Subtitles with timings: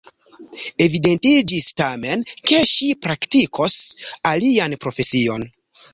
[0.85, 3.77] Evidentiĝis, tamen, ke ŝi praktikos
[4.35, 5.47] alian profesion.